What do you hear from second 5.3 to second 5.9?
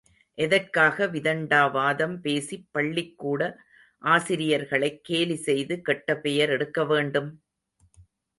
செய்து